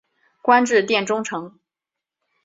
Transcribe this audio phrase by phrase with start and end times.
[0.41, 1.59] 官至殿中丞。